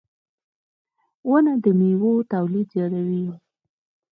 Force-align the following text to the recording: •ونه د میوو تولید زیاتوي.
•ونه 1.29 1.53
د 1.63 1.65
میوو 1.79 2.13
تولید 2.33 2.67
زیاتوي. 2.75 3.23